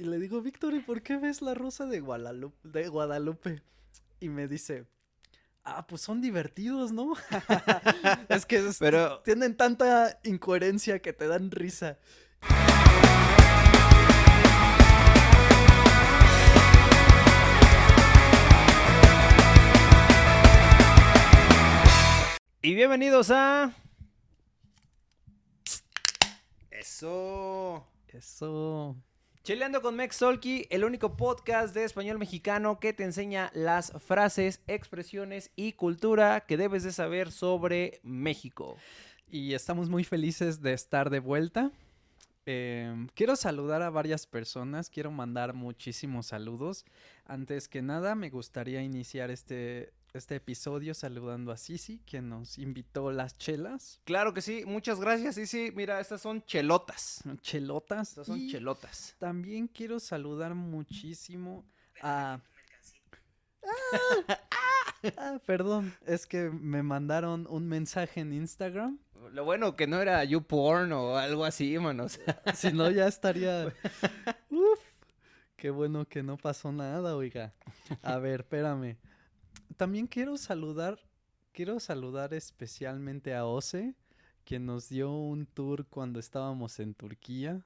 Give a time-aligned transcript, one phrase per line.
[0.00, 2.56] Y le digo, Víctor, ¿y por qué ves la rosa de Guadalupe?
[2.62, 3.62] De Guadalupe?
[4.20, 4.86] Y me dice,
[5.64, 7.14] ah, pues son divertidos, ¿no?
[8.28, 11.98] es que Pero- tienen tanta incoherencia que te dan risa.
[22.62, 23.72] Y bienvenidos a.
[26.70, 27.86] Eso.
[28.08, 28.96] Eso.
[29.48, 34.60] Chileando con Mex Solki, el único podcast de español mexicano que te enseña las frases,
[34.66, 38.76] expresiones y cultura que debes de saber sobre México.
[39.26, 41.72] Y estamos muy felices de estar de vuelta.
[42.44, 46.84] Eh, quiero saludar a varias personas, quiero mandar muchísimos saludos.
[47.24, 53.10] Antes que nada, me gustaría iniciar este, este episodio saludando a Sisi, quien nos invitó
[53.12, 55.36] las chelas, Claro que sí, muchas gracias.
[55.48, 57.22] Sí, mira, estas son chelotas.
[57.42, 58.08] chelotas.
[58.10, 59.14] Estas son y chelotas.
[59.18, 61.64] También quiero saludar muchísimo
[62.02, 62.40] a...
[63.62, 64.38] Ah,
[65.16, 68.98] ah, perdón, es que me mandaron un mensaje en Instagram.
[69.32, 72.04] Lo bueno que no era YouPorn o algo así, mano.
[72.04, 73.66] o sea, Si no, ya estaría.
[74.50, 74.80] Uf.
[75.56, 77.52] Qué bueno que no pasó nada, oiga.
[78.02, 78.96] A ver, espérame.
[79.78, 80.98] También quiero saludar.
[81.52, 83.94] Quiero saludar especialmente a Ose,
[84.44, 87.64] quien nos dio un tour cuando estábamos en Turquía.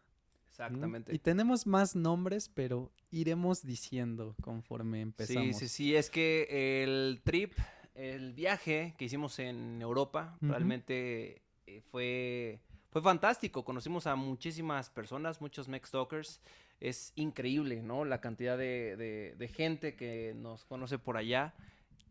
[0.50, 1.14] Exactamente.
[1.14, 5.56] Y tenemos más nombres, pero iremos diciendo conforme empezamos.
[5.56, 7.54] Sí, sí, sí, es que el trip,
[7.94, 13.64] el viaje que hicimos en Europa, realmente eh, fue, fue fantástico.
[13.64, 16.40] Conocimos a muchísimas personas, muchos Mex Talkers.
[16.80, 18.04] Es increíble, ¿no?
[18.04, 21.54] La cantidad de, de- de gente que nos conoce por allá.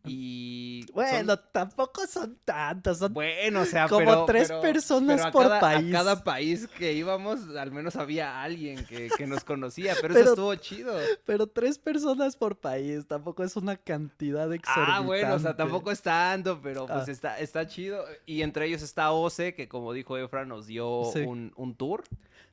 [0.06, 0.84] Y.
[0.88, 5.32] son- Bueno, tampoco son tantos, son bueno, o sea, como pero- tres pero- personas pero
[5.32, 5.90] por cada- país.
[5.90, 10.20] A cada país que íbamos, al menos había alguien que, que nos conocía, pero, Pero-
[10.20, 10.94] eso estuvo chido.
[11.26, 14.92] Pero tres personas por país, tampoco es una cantidad exorbitante.
[14.98, 17.12] Ah, bueno, o sea, tampoco es tanto, pero pues Ah.
[17.12, 18.04] está, está chido.
[18.26, 21.20] Y entre ellos está Ose, que como dijo Efra, nos dio Sí.
[21.20, 22.04] un, un tour.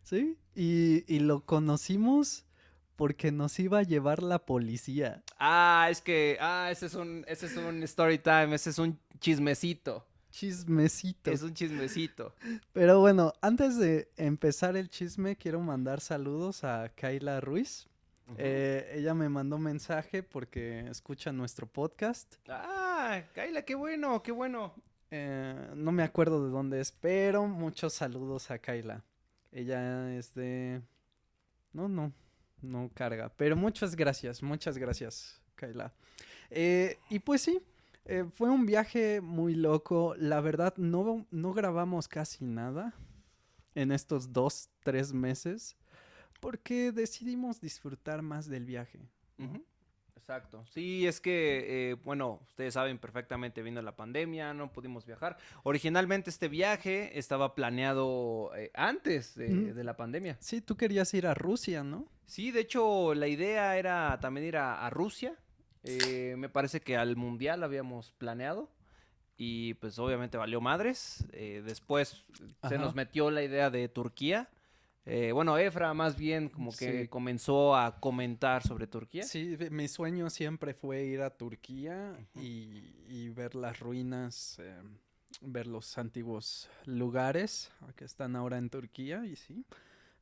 [0.02, 2.44] Sí, y, y lo conocimos
[2.98, 5.22] porque nos iba a llevar la policía.
[5.38, 8.98] Ah, es que, ah, ese es un, ese es un story time, ese es un
[9.20, 10.04] chismecito.
[10.32, 11.30] Chismecito.
[11.30, 12.34] Es un chismecito.
[12.72, 17.86] Pero bueno, antes de empezar el chisme, quiero mandar saludos a Kayla Ruiz.
[18.36, 22.34] Eh, ella me mandó mensaje porque escucha nuestro podcast.
[22.48, 24.74] Ah, Kaila, qué bueno, qué bueno.
[25.12, 29.04] Eh, no me acuerdo de dónde es, pero muchos saludos a Kayla.
[29.52, 30.82] Ella es de...
[31.72, 32.12] No, no,
[32.62, 33.30] no carga.
[33.36, 35.92] Pero muchas gracias, muchas gracias, Kayla.
[36.50, 37.60] Eh, y pues sí,
[38.04, 40.14] eh, fue un viaje muy loco.
[40.16, 42.94] La verdad, no, no grabamos casi nada
[43.74, 45.76] en estos dos, tres meses
[46.40, 49.00] porque decidimos disfrutar más del viaje.
[50.16, 50.64] Exacto.
[50.66, 55.38] Sí, es que, eh, bueno, ustedes saben perfectamente, vino la pandemia, no pudimos viajar.
[55.62, 60.36] Originalmente este viaje estaba planeado eh, antes de la pandemia.
[60.40, 62.06] Sí, tú querías ir a Rusia, ¿no?
[62.28, 65.34] Sí, de hecho, la idea era también ir a, a Rusia.
[65.82, 68.70] Eh, me parece que al Mundial habíamos planeado.
[69.38, 71.24] Y pues obviamente valió madres.
[71.32, 72.24] Eh, después
[72.68, 74.50] se nos metió la idea de Turquía.
[75.06, 77.08] Eh, bueno, Efra más bien como que Sí.
[77.08, 79.22] comenzó a comentar sobre Turquía.
[79.22, 84.76] Sí, mi sueño siempre fue ir a Turquía y, y ver las ruinas, eh,
[85.40, 89.64] ver los antiguos lugares que están ahora en Turquía y sí,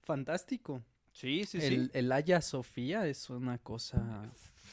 [0.03, 0.83] fantástico.
[1.17, 4.29] Sí, sí, el, el Hagia Sofía es una cosa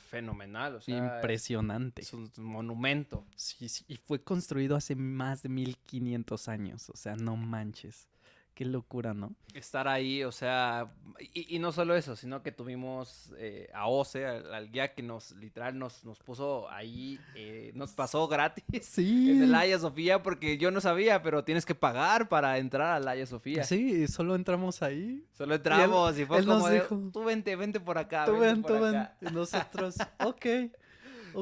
[0.10, 2.02] Fenomenal, o sea, impresionante.
[2.02, 3.26] es un monumento.
[3.38, 8.10] Sí, sí, y fue construido hace más de 1500 años, o sea, no manches.
[8.54, 9.34] Qué locura, ¿no?
[9.56, 10.92] Estar ahí, o sea,
[11.34, 15.02] y, y no solo eso, sino que tuvimos eh, a Ose, al, al guía que
[15.02, 19.32] nos, literal, nos, nos puso ahí, eh, nos pasó gratis Sí.
[19.32, 23.08] en el Haya Sofía, porque yo no sabía, pero tienes que pagar para entrar al
[23.08, 23.64] Haya Sofía.
[23.64, 25.26] Sí, solo entramos ahí.
[25.34, 28.26] Solo entramos y, fue él nos como de, dijo, tú vente, vente por acá.
[28.26, 28.96] Tú ven, tú ven.
[28.96, 29.18] acá".
[29.20, 30.46] Y nosotros, ok.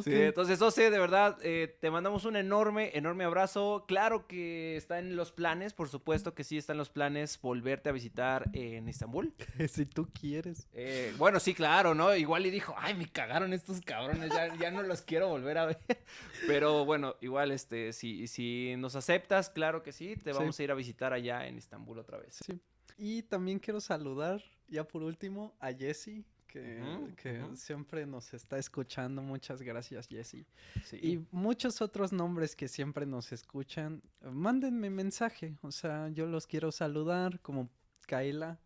[0.03, 3.85] Sí, entonces, Ose, de verdad, eh, te mandamos un enorme, enorme abrazo.
[3.87, 7.89] Claro que está en los planes, por supuesto que sí está en los planes volverte
[7.89, 9.33] a visitar en Estambul.
[9.69, 10.67] si tú quieres.
[10.73, 12.15] Eh, bueno, sí, claro, ¿no?
[12.15, 15.65] Igual y dijo, ay, me cagaron estos cabrones, ya, ya no los quiero volver a
[15.65, 15.79] ver.
[16.47, 20.37] Pero bueno, igual, este, si, si nos aceptas, claro que sí, te Sí.
[20.39, 22.39] vamos a ir a visitar allá en Estambul otra vez.
[22.45, 22.59] Sí.
[22.97, 29.21] Y también quiero saludar, ya por último, a Jesse, que, siempre nos está escuchando.
[29.21, 30.45] Muchas gracias, Jesse.
[30.83, 30.99] Sí.
[31.01, 34.01] Y muchos otros nombres que siempre nos escuchan.
[34.21, 37.69] Mándenme mensaje, o sea, yo los quiero saludar, como
[38.07, 38.59] Kaila,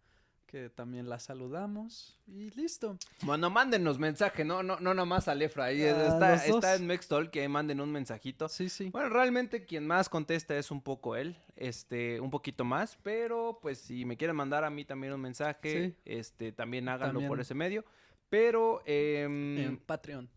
[0.55, 2.97] que también la saludamos y listo.
[3.23, 5.65] Bueno, mándenos mensaje, no, no, no nomás a Lefra.
[5.65, 8.47] Ahí está, está en Mextol, que manden un mensajito.
[8.47, 8.89] Sí, sí.
[8.89, 13.79] Bueno, realmente quien más contesta es un poco él, este, un poquito más, pero pues
[13.79, 15.95] si me quieren mandar a mí también un mensaje, Sí.
[16.05, 17.83] este, también háganlo por ese medio.
[18.29, 20.29] Pero, em, En Patreon.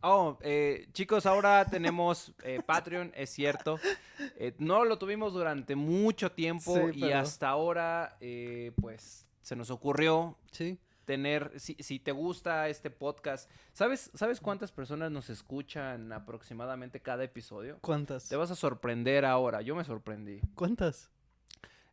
[0.00, 3.78] oh, eh, chicos, ahora tenemos eh, Patreon, es cierto.
[4.36, 9.56] Eh, no lo tuvimos durante mucho tiempo Sí, y pero- hasta ahora, eh, pues, se
[9.56, 10.78] nos ocurrió Sí.
[11.04, 17.24] tener, si, si te gusta este podcast, ¿sabes, ¿sabes cuántas personas nos escuchan aproximadamente cada
[17.24, 17.78] episodio?
[17.80, 18.28] ¿Cuántas?
[18.28, 20.40] Te vas a sorprender ahora, yo me sorprendí.
[20.54, 21.10] ¿Cuántas?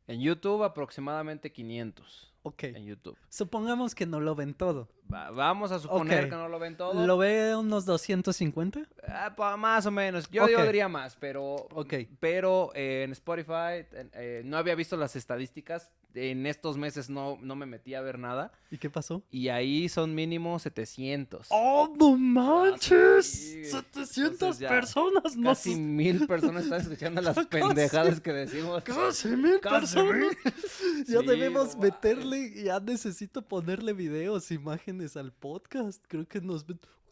[0.07, 2.63] En YouTube aproximadamente 500 Ok.
[2.63, 3.17] en YouTube.
[3.27, 4.87] Supongamos que no lo ven todo.
[5.13, 7.05] Va- vamos a suponer que no lo ven todo.
[7.05, 8.87] ¿Lo ve unos 250?
[9.05, 10.29] Ah, pa- más o menos.
[10.29, 10.51] Yo, Ok.
[10.51, 11.93] yo diría más, pero, Ok.
[12.21, 15.91] pero eh, en Spotify eh, no había visto las estadísticas.
[16.13, 18.51] En estos meses no, no me metí a ver nada.
[18.71, 19.21] ¿Y qué pasó?
[19.29, 21.47] Y ahí son mínimo 700.
[21.51, 23.25] ¡Oh, no manches!
[23.27, 23.65] sí.
[23.65, 27.47] 700 Entonces ya personas, no Casi mil personas están escuchando las Casi.
[27.47, 28.83] pendejadas que decimos.
[28.83, 30.35] Casi mil Casi personas.
[31.07, 36.03] Ya Sí, debemos no meterle, ya necesito ponerle videos, imágenes al podcast.
[36.07, 36.65] Creo que nos.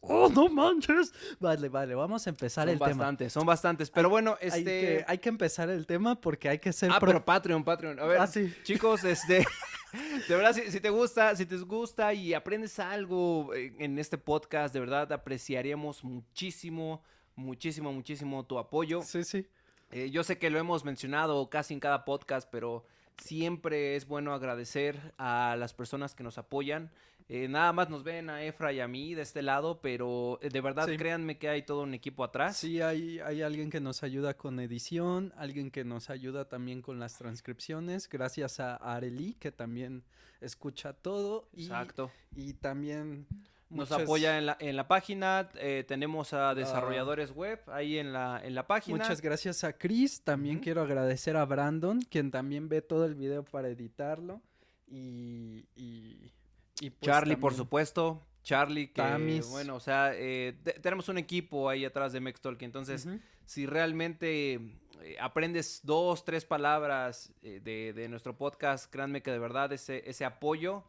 [0.08, 1.14] ¡Oh, no manches!
[1.40, 2.90] Vale, vale, vamos a empezar Son el tema.
[2.90, 3.90] bastantes, son bastantes.
[3.92, 4.64] Pero bueno, Hay, este...
[4.64, 8.00] que, hay que empezar el tema porque hay que ser Ah, pro- pero Patreon, Patreon.
[8.00, 8.54] A ver, Ah, sí.
[8.64, 9.46] chicos, este...
[10.28, 14.18] De verdad, si, si te gusta, si te gusta y aprendes algo en, en este
[14.18, 17.02] podcast, de verdad apreciaríamos muchísimo,
[17.36, 19.02] muchísimo, muchísimo tu apoyo.
[19.04, 19.48] Sí, sí.
[19.92, 22.86] Eh, yo sé que lo hemos mencionado casi en cada podcast, pero
[23.18, 26.92] siempre es bueno agradecer a las personas que nos apoyan.
[27.28, 30.50] Eh, nada más nos ven a Efra y a mí de este lado, pero eh,
[30.50, 30.96] de verdad Sí.
[30.96, 32.58] créanme que hay todo un equipo atrás.
[32.58, 37.00] Sí, hay, hay alguien que nos ayuda con edición, alguien que nos ayuda también con
[37.00, 40.04] las transcripciones, gracias a Areli, que también
[40.40, 41.50] escucha todo.
[41.52, 42.12] Y, Exacto.
[42.36, 43.26] y también
[43.72, 48.14] Nos muchas- apoya en la, en la página, eh, tenemos a desarrolladores web ahí en
[48.14, 49.00] la, en la página.
[49.00, 50.22] Muchas gracias a Chris.
[50.22, 54.44] También quiero agradecer a Brandon, quien también ve todo el video para editarlo.
[54.88, 55.66] Y.
[55.76, 56.32] y,
[56.80, 58.22] y pues Charlie, por supuesto.
[58.44, 59.48] Charlie, que Tamis.
[59.50, 63.08] bueno, o sea, eh, te- tenemos un equipo ahí atrás de Mextalk, entonces
[63.46, 64.54] si realmente
[65.02, 70.08] eh, aprendes dos, tres palabras eh, de, de nuestro podcast, créanme que de verdad ese,
[70.10, 70.84] ese apoyo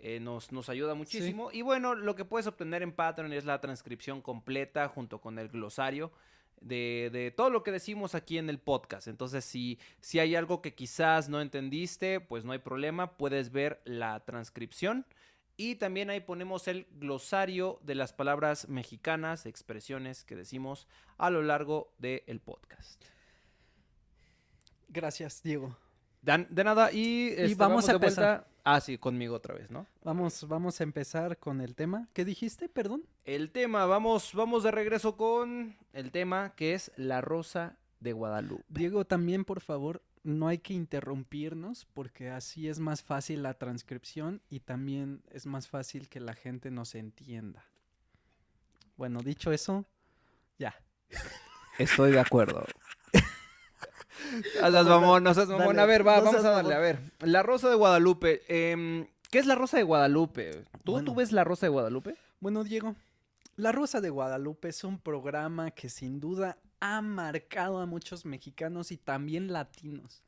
[0.00, 1.50] eh, nos, nos ayuda muchísimo.
[1.50, 5.48] Y bueno, lo que puedes obtener en Patreon es la transcripción completa junto con el
[5.48, 6.12] glosario.
[6.60, 9.08] De, de todo lo que decimos aquí en el podcast.
[9.08, 13.80] Entonces, si, si hay algo que quizás no entendiste, pues no hay problema, puedes ver
[13.84, 15.06] la transcripción.
[15.56, 21.42] Y también ahí ponemos el glosario de las palabras mexicanas, expresiones que decimos a lo
[21.42, 23.04] largo del podcast.
[24.88, 25.76] Gracias, Diego.
[26.22, 28.48] Dan- de nada, y, este, vamos a de vuelta- empezar.
[28.64, 29.86] Ah, sí, conmigo otra vez, ¿no?
[30.04, 32.08] Vamos, vamos a empezar con el tema.
[32.12, 32.68] ¿Qué dijiste?
[32.68, 33.02] Perdón.
[33.24, 38.64] El tema, vamos, vamos de regreso con el tema que es la rosa de Guadalupe.
[38.68, 44.42] Diego, también, por favor, no hay que interrumpirnos porque así es más fácil la transcripción
[44.50, 47.64] y también es más fácil que la gente nos entienda.
[48.98, 49.86] Bueno, dicho eso,
[50.58, 50.74] ya.
[51.78, 52.66] Estoy de acuerdo.
[54.62, 55.68] No seas mamón, no seas mamón.
[55.68, 56.76] Dale, A ver, va, no vamos a darle, mamón.
[56.76, 57.12] a ver.
[57.20, 58.42] La Rosa de Guadalupe.
[58.48, 60.64] em, ¿Qué es la Rosa de Guadalupe?
[60.84, 61.04] ¿Tú, Bueno.
[61.06, 62.16] ¿Tú ves la Rosa de Guadalupe?
[62.40, 62.94] Bueno, Diego,
[63.56, 68.92] La Rosa de Guadalupe es un programa que sin duda ha marcado a muchos mexicanos
[68.92, 70.22] y también latinos.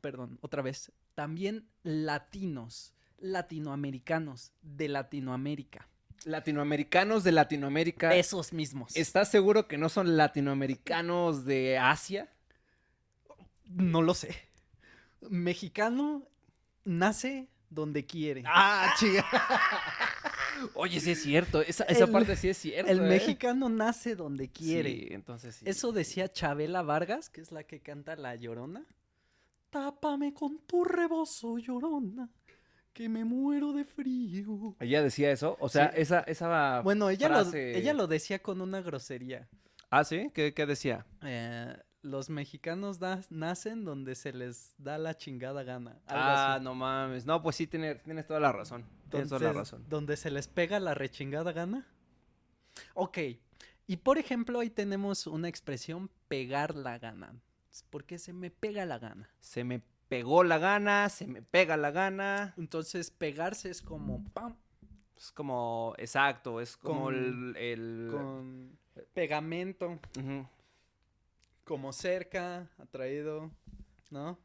[0.00, 0.90] Perdón, otra vez.
[1.14, 5.86] También latinos, latinoamericanos de Latinoamérica.
[6.24, 8.14] Latinoamericanos de Latinoamérica.
[8.14, 8.96] Esos mismos.
[8.96, 12.28] ¿Estás seguro que no son latinoamericanos de Asia?
[13.70, 14.34] No lo sé.
[15.28, 16.26] Mexicano
[16.84, 18.42] nace donde quiere.
[18.46, 19.24] Ah, chica.
[20.74, 21.62] Oye, sí es cierto.
[21.62, 22.90] Esa, esa El- parte sí es cierto.
[22.90, 23.08] El ¿eh?
[23.08, 24.90] mexicano nace donde quiere.
[24.90, 25.64] Sí, entonces sí.
[25.68, 28.84] Eso decía Chabela Vargas, que es la que canta La Llorona.
[29.70, 32.28] Tápame con tu rebozo, Llorona,
[32.92, 34.76] que me muero de frío.
[34.80, 35.56] Ella decía eso.
[35.60, 36.00] O sea, Sí.
[36.00, 36.80] esa, esa.
[36.80, 39.48] Bueno, ella, lo, ella lo decía con una grosería.
[39.90, 40.30] Ah, sí.
[40.34, 41.06] ¿Qué, qué decía?
[41.22, 42.98] Eh, los mexicanos
[43.30, 45.98] nacen donde se les da la chingada gana.
[46.06, 46.64] Ah, así.
[46.64, 47.26] no mames.
[47.26, 48.84] No, pues sí, tiene- tienes toda la razón.
[49.10, 49.84] Tienes toda la razón.
[49.88, 51.86] Donde se les pega la rechingada gana.
[52.94, 53.18] Ok.
[53.86, 57.34] Y por ejemplo, ahí tenemos una expresión pegar la gana.
[57.90, 59.28] Porque se me pega la gana.
[59.40, 62.54] Se me pegó la gana, se me pega la gana.
[62.56, 64.56] Entonces, pegarse es como pam,
[65.16, 67.56] Es como, exacto, es como Con- el...
[67.56, 68.78] el- con
[69.12, 70.46] pegamento, Ujú.
[71.70, 73.48] Como cerca, atraído,
[74.10, 74.40] ¿no?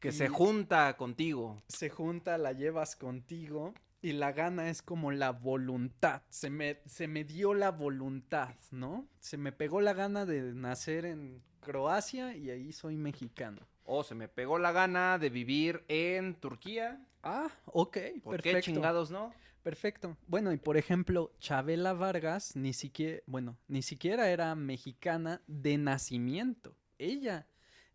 [0.00, 1.62] Que se junta contigo.
[1.68, 6.22] se junta, la llevas contigo y la gana es como la voluntad.
[6.30, 9.06] Se me, se me dio la voluntad, ¿no?
[9.20, 13.60] Se me pegó la gana de nacer en Croacia y ahí soy mexicano.
[13.84, 17.06] O se me pegó la gana de vivir en Turquía.
[17.22, 18.56] Ah, ok, ¿Por perfecto.
[18.56, 19.32] qué chingados no?
[19.64, 20.18] Perfecto.
[20.26, 26.76] Bueno, y por ejemplo, Chabela Vargas ni siquiera, bueno, ni siquiera era mexicana de nacimiento.
[26.98, 27.46] Ella,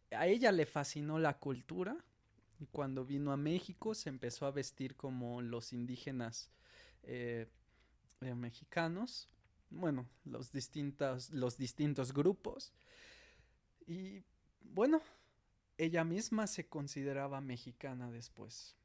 [0.10, 1.96] a ella le fascinó la cultura.
[2.60, 6.50] Y cuando vino a México se empezó a vestir como los indígenas
[7.04, 7.46] eh,
[8.22, 9.30] eh, mexicanos.
[9.70, 10.52] Bueno, los
[11.32, 12.74] los distintos grupos.
[13.86, 14.24] Y
[14.62, 15.02] bueno,
[15.78, 18.79] ella misma se consideraba mexicana después.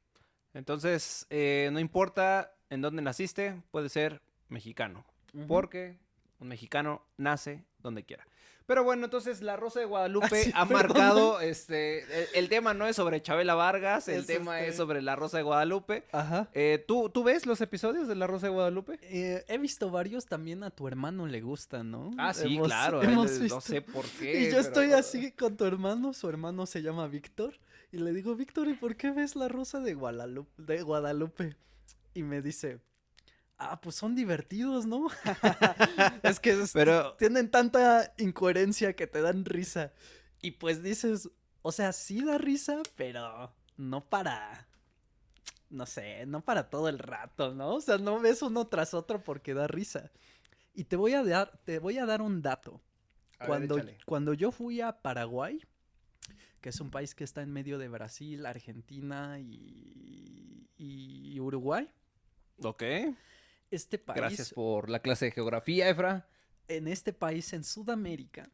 [0.55, 5.05] Entonces, eh, no importa en dónde naciste, puede ser mexicano.
[5.49, 5.99] Porque
[6.39, 8.27] un mexicano nace donde quiera.
[8.67, 10.87] Pero bueno, entonces la Rosa de Guadalupe Ah, sí, ha perdón.
[10.97, 14.77] marcado, este, el, el tema no es sobre Chabela Vargas, el Es, tema es este-
[14.79, 16.05] sobre la Rosa de Guadalupe.
[16.13, 16.49] Ajá.
[16.55, 18.99] Eh, ¿tú, ¿Tú ves los episodios de la Rosa de Guadalupe?
[19.03, 22.13] Eh, he visto varios, también a tu hermano le gustan, ¿no?
[22.17, 23.03] Ah, sí, Hemos- claro.
[23.03, 23.57] hemos eh, visto.
[23.57, 24.41] No sé por qué.
[24.41, 27.59] Y yo pero- estoy así con tu hermano, su hermano se llama Víctor,
[27.95, 30.51] y le digo, Víctor, ¿y por qué ves la rosa de Guadalupe?
[30.61, 31.57] De Guadalupe?
[32.13, 32.81] Y me dice,
[33.57, 35.07] ah, pues son divertidos, ¿no?
[36.25, 39.93] es que Pero- tienen tanta incoherencia que te dan risa.
[40.43, 41.31] Y pues dices,
[41.63, 44.67] o sea, sí da risa, pero no para,
[45.71, 47.75] no sé, no para todo el rato, ¿no?
[47.77, 50.11] O sea, no ves uno tras otro porque da risa.
[50.75, 52.83] Y te voy a dar, te voy a dar un dato.
[53.39, 55.61] A Cuando, cuando yo fui a Paraguay,
[56.65, 61.91] que es un país que está en medio de Brasil, Argentina y, y Uruguay,
[62.63, 62.83] Ok.
[63.71, 66.27] este país, Gracias por la clase de geografía, Efra.
[66.69, 68.49] en este país en Sudamérica,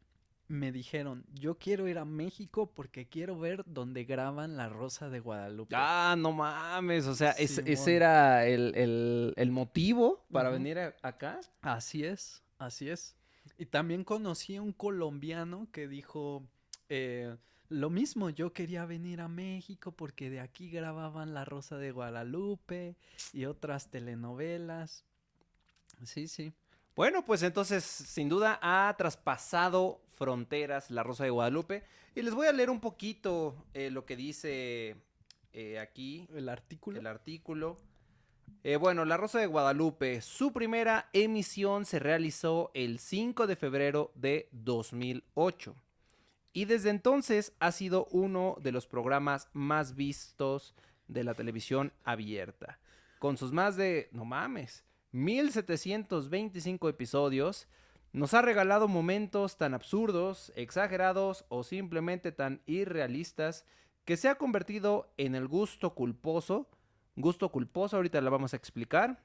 [0.49, 5.21] me dijeron, yo quiero ir a México porque quiero ver donde graban La Rosa de
[5.21, 5.73] Guadalupe.
[5.77, 7.07] Ah, no mames.
[7.07, 11.39] O sea, es- ese era el, el- el motivo para venir a- acá.
[11.61, 13.15] Así es, así es.
[13.57, 16.45] Y también conocí a un colombiano que dijo
[16.93, 17.37] eh,
[17.69, 22.97] lo mismo, yo quería venir a México porque de aquí grababan La Rosa de Guadalupe
[23.31, 25.05] y otras telenovelas.
[26.03, 26.51] Sí, sí.
[26.93, 31.83] Bueno, pues entonces, sin duda, ha traspasado fronteras la Rosa de Guadalupe.
[32.13, 34.97] Y les voy a leer un poquito eh, lo que dice
[35.53, 36.99] eh, aquí El artículo.
[36.99, 37.77] el artículo.
[38.63, 44.11] Eh, bueno, La Rosa de Guadalupe, su primera emisión se realizó el 5 de febrero
[44.15, 45.73] de 2008.
[46.53, 50.75] Y desde entonces ha sido uno de los programas más vistos
[51.07, 52.79] de la televisión abierta.
[53.19, 57.67] Con sus más de, no mames, 1725 episodios,
[58.13, 63.65] nos ha regalado momentos tan absurdos, exagerados o simplemente tan irrealistas
[64.05, 66.67] que se ha convertido en el gusto culposo,
[67.15, 69.23] gusto culposo, ahorita la vamos a explicar,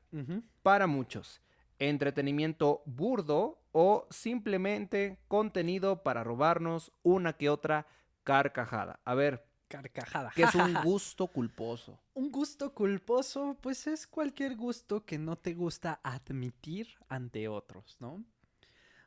[0.62, 1.40] para muchos.
[1.78, 7.86] Entretenimiento burdo o simplemente contenido para robarnos una que otra
[8.24, 9.00] carcajada.
[9.04, 10.32] A ver, Carcajada.
[10.34, 11.98] ¿qué es un gusto culposo?
[12.14, 18.24] Un gusto culposo, pues es cualquier gusto que no te gusta admitir ante otros, ¿no?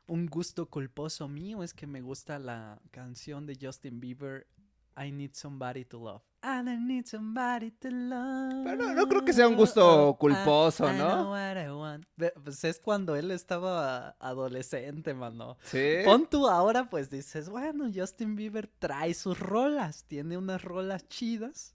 [0.06, 4.46] Un gusto culposo mío es que me gusta la canción de Justin Bieber,
[4.96, 6.22] I Need Somebody to Love.
[6.42, 8.64] I need somebody to love.
[8.64, 11.08] Pero no- no creo que sea un gusto I- culposo, I ¿no?
[11.16, 12.04] know what I want.
[12.42, 15.58] Pues es cuando él estaba adolescente, mano.
[15.62, 15.96] Sí.
[16.04, 21.74] Pon tú ahora, pues dices, bueno, Justin Bieber trae sus rolas, tiene unas rolas chidas.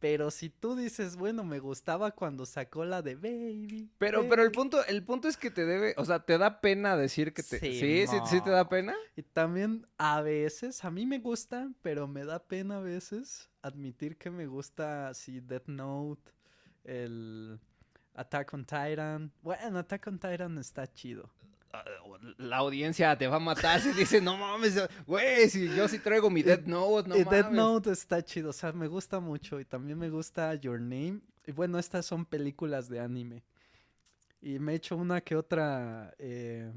[0.00, 3.88] Pero si tú dices, bueno, me gustaba cuando sacó la de Baby.
[3.98, 6.60] Pero, pero el baby", punto, el punto es que te debe, o sea, te da
[6.60, 7.60] pena decir que te.
[7.60, 8.96] Sí, sí, sí, sí te da pena.
[9.14, 14.16] Y también a veces, a mí me gusta, pero me da pena a veces admitir
[14.16, 16.30] que me gusta así Death Note,
[16.84, 17.58] el
[18.14, 19.32] Attack on Titan.
[19.42, 21.30] Bueno, Attack on Titan está chido.
[21.72, 21.84] Ah,
[22.36, 26.28] La audiencia te va a matar si dice, no mames, güey, si yo sí traigo
[26.28, 27.30] mi Death Note, no y mames.
[27.30, 29.58] Death Note está chido, o sea, me gusta mucho.
[29.58, 31.20] Y también me gusta Your Name.
[31.46, 33.42] Y bueno, estas son películas de anime.
[34.42, 36.14] Y me he hecho una que otra.
[36.18, 36.72] Eh,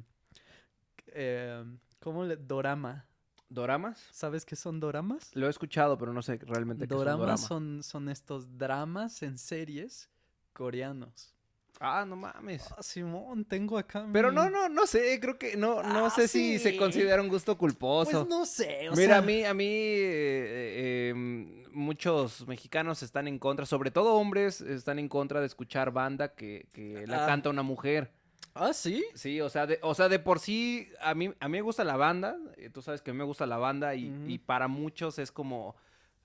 [1.08, 1.64] eh,
[2.00, 2.38] ¿Cómo le.?
[2.38, 3.06] Dorama.
[3.50, 4.04] ¿Doramas?
[4.12, 5.30] ¿Sabes qué son doramas?
[5.36, 7.38] Lo he escuchado, pero no sé realmente qué es un Doramas dorama.
[7.38, 10.10] son, son estos dramas en series
[10.54, 11.32] coreanos.
[11.80, 12.66] Ah, no mames.
[12.78, 14.08] Ah, Simón, tengo acá.
[14.12, 17.22] Pero mi- no, no, no sé, creo que no, no Ah, sé si se considera
[17.22, 18.12] un gusto culposo.
[18.12, 18.90] Pues no sé.
[18.90, 23.66] o Mira, sea, a mí, a mí, eh, eh, em, muchos mexicanos están en contra,
[23.66, 27.28] sobre todo hombres, están en contra de escuchar banda que, que la Ah.
[27.28, 28.10] canta una mujer.
[28.56, 29.06] Ah, sí.
[29.14, 31.84] Sí, o sea, de, o sea, de por sí, a mí, a mí me gusta
[31.84, 35.20] la banda, eh, tú sabes que a mí me gusta la banda y para muchos
[35.20, 35.76] es como,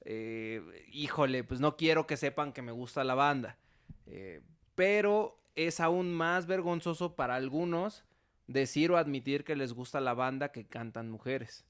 [0.02, 3.58] eh, híjole, pues no quiero que sepan que me gusta la banda.
[4.06, 4.40] Eh,
[4.74, 8.04] pero es aún más vergonzoso para algunos
[8.46, 11.64] decir o admitir que les gusta la banda que cantan mujeres.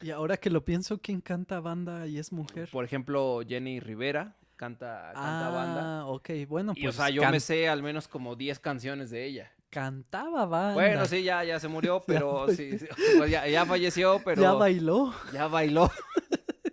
[0.00, 2.68] Y ahora que lo pienso, ¿quién canta banda y es mujer?
[2.70, 6.00] Por ejemplo, Jenny Rivera canta, canta banda.
[6.00, 6.94] Ah, ok, bueno, Y, pues.
[6.94, 9.52] o sea, yo can- me sé al menos como 10 canciones de ella.
[9.70, 10.74] Cantaba banda.
[10.74, 12.56] Bueno, sí, ya, ya se murió, pero pues.
[12.58, 12.86] sí, sí,
[13.16, 15.14] pues ya, ya falleció, pero Ya bailó.
[15.32, 15.90] ya bailó.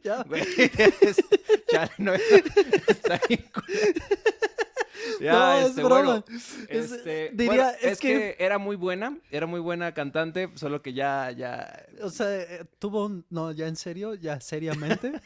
[0.03, 0.23] Ya.
[1.01, 1.17] Es-
[1.71, 3.43] chale, no, está bien.
[5.19, 6.01] Ya, No, es este, broma.
[6.03, 8.43] bueno, Es- este, diría, bueno, es es, que- que...
[8.45, 13.05] era muy buena, era muy buena cantante, solo que ya, ya, O sea, eh, tuvo
[13.05, 13.25] un.
[13.31, 15.21] No, ya en serio, ya seriamente.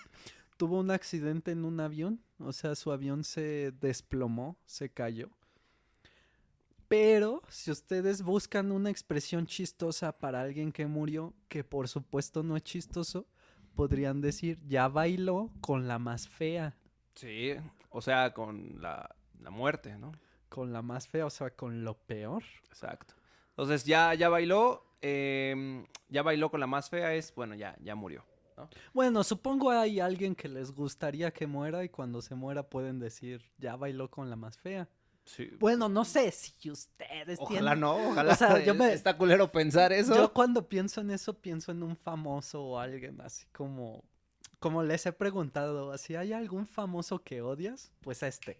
[0.57, 2.21] tuvo un accidente en un avión.
[2.39, 5.29] O sea, su avión se desplomó, se cayó.
[6.87, 12.57] Pero si ustedes buscan una expresión chistosa para alguien que murió, que por supuesto no
[12.57, 13.27] es chistoso,
[13.75, 16.75] podrían decir, ya bailó con la más fea.
[17.13, 17.53] sí,
[17.91, 20.11] o sea, con la, la muerte, ¿no?
[20.47, 22.43] Con la más fea, o sea, con lo peor.
[22.69, 23.13] Exacto.
[23.51, 27.95] Entonces ya, ya bailó, em, ya bailó con la más fea, es, bueno, ya, ya
[27.95, 28.23] murió.
[28.93, 33.43] Bueno, supongo hay alguien que les gustaría que muera y cuando se muera pueden decir,
[33.57, 34.89] ya bailó con la más fea.
[35.25, 35.49] Sí.
[35.59, 37.79] Bueno, no sé si ustedes Ojalá tienen...
[37.81, 38.33] no, ojalá.
[38.33, 40.15] O sea, yo me- Está culero pensar eso.
[40.15, 44.03] Yo cuando pienso en eso, pienso en un famoso o alguien así como...
[44.59, 48.59] Como les he preguntado, si hay algún famoso que odias, pues este.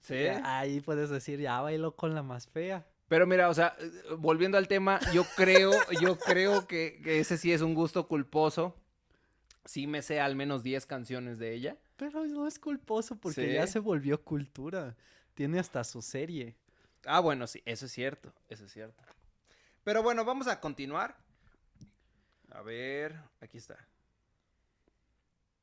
[0.00, 0.14] Sí.
[0.44, 2.86] Ahí puedes decir, ya bailó con la más fea.
[3.08, 5.70] Pero mira, o sea, eh, volviendo al tema, yo creo,
[6.00, 8.74] yo creo que, que ese sí es un gusto culposo.
[9.64, 11.76] Sí me sé al menos 10 canciones de ella.
[11.96, 13.52] Pero no es culposo porque Sí.
[13.54, 14.96] ya se volvió cultura.
[15.34, 16.56] Tiene hasta su serie.
[17.06, 19.02] Ah, bueno, sí, eso es cierto, eso es cierto.
[19.84, 21.16] Pero bueno, vamos a continuar.
[22.50, 23.76] A ver, aquí está.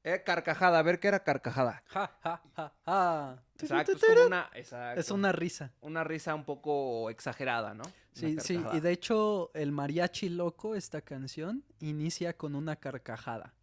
[0.04, 1.84] Eh, carcajada, a ver qué era carcajada.
[1.88, 3.44] Ja, ja, ja, ja.
[3.60, 5.74] Exacto, es como una, exacto, Es una risa.
[5.82, 7.84] una risa un poco exagerada, ¿no?
[8.14, 13.54] Sí, sí, y de hecho el mariachi loco, esta canción, inicia con una carcajada.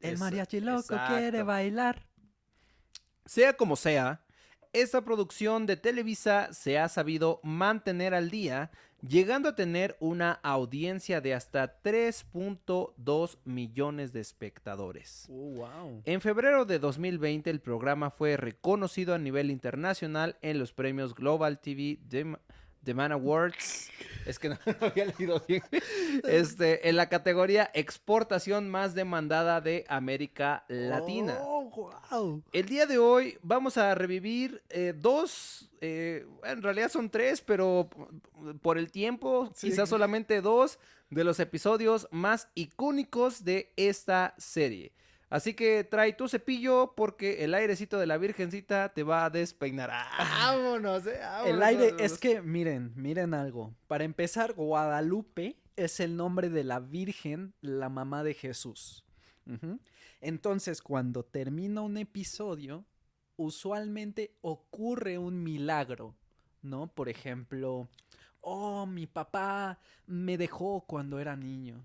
[0.00, 2.06] El mariachi loco quiere bailar.
[3.24, 4.22] Sea como sea,
[4.72, 11.20] esta producción de Televisa se ha sabido mantener al día, llegando a tener una audiencia
[11.20, 15.26] de hasta 3.2 millones de espectadores.
[15.30, 16.02] Oh, wow.
[16.04, 21.58] En febrero de 2020 el programa fue reconocido a nivel internacional en los premios Global
[21.58, 21.98] TV
[22.86, 23.90] Dem- Demand Awards.
[24.24, 25.62] Es que no había leído bien.
[26.24, 31.36] Este, en la categoría exportación más demandada de América Latina.
[31.40, 32.42] Oh, wow.
[32.52, 37.88] El día de hoy vamos a revivir eh, dos, eh, en realidad son tres, pero
[38.62, 39.68] por el tiempo, Sí.
[39.70, 40.78] quizás solamente dos
[41.10, 44.92] de los episodios más icónicos de esta serie.
[45.28, 49.90] Así que trae tu cepillo porque el airecito de la virgencita te va a despeinar.
[49.92, 51.06] ¡Ah, ¡Vámonos!
[51.06, 52.12] eh, El vámonos, aire, vámonos.
[52.12, 53.74] es que miren, miren algo.
[53.88, 59.04] Para empezar, Guadalupe es el nombre de la Virgen, la mamá de Jesús.
[60.20, 62.84] Entonces, cuando termina un episodio,
[63.36, 66.14] usualmente ocurre un milagro,
[66.62, 66.86] ¿no?
[66.88, 67.88] Por ejemplo,
[68.40, 71.84] oh, mi papá me dejó cuando era niño.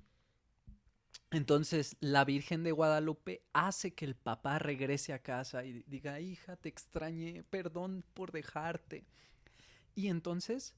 [1.31, 6.57] Entonces, la Virgen de Guadalupe hace que el papá regrese a casa y diga, hija,
[6.57, 9.05] te extrañé, perdón por dejarte.
[9.95, 10.75] Y entonces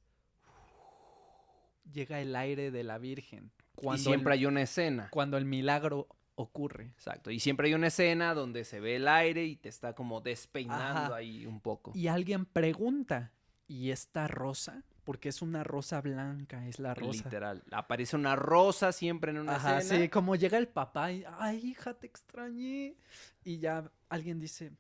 [1.92, 3.52] llega el aire de la Virgen.
[3.78, 5.10] Y Cuando siempre el, hay una escena.
[5.10, 6.86] cuando el milagro ocurre.
[6.86, 7.32] Exacto.
[7.32, 10.84] Y siempre hay una escena donde se ve el aire y te está como despeinando
[10.84, 11.16] Ajá.
[11.16, 11.92] ahí un poco.
[11.96, 13.32] Y alguien pregunta,
[13.68, 14.84] ¿y esta rosa?
[15.04, 17.26] Porque es una rosa blanca, es la rosa.
[17.26, 17.64] Literal.
[17.72, 20.02] Aparece una rosa siempre en una Ajá, escena.
[20.02, 22.96] sí, como llega el papá y, ay, hija, te extrañé.
[23.44, 24.72] Y ya alguien dice,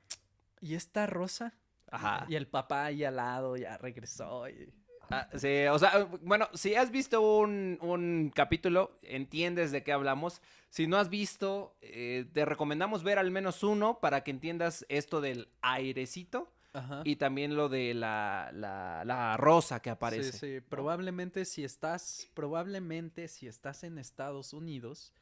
[0.62, 1.54] ¿y esta rosa?
[1.92, 2.26] Ajá.
[2.30, 4.48] Y el papá ahí al lado ya regresó.
[4.48, 4.72] y-
[5.10, 10.42] Ah, sí, o sea, bueno, si has visto un, un capítulo, entiendes de qué hablamos.
[10.70, 15.20] Si no has visto, eh, te recomendamos ver al menos uno para que entiendas esto
[15.20, 17.02] del airecito Ajá.
[17.06, 20.32] y también lo de la, la, la rosa que Sí, aparece.
[20.32, 25.14] sí, probablemente si estás, probablemente si estás en Estados Unidos,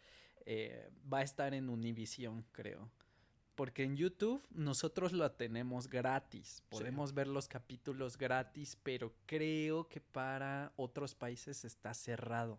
[0.45, 2.89] eh, va a estar en Univision, creo.
[3.55, 6.63] Porque en YouTube nosotros lo tenemos gratis.
[6.69, 12.57] Podemos ver los capítulos gratis, pero creo que para otros países está cerrado.